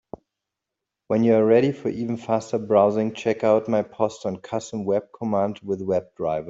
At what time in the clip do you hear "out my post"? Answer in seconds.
3.43-4.25